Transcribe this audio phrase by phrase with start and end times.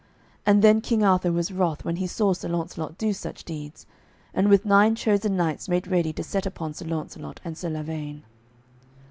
[0.47, 3.85] And then King Arthur was wroth when he saw Sir Launcelot do such deeds,
[4.33, 8.23] and with nine chosen knights made ready to set upon Sir Launcelot and Sir Lavaine.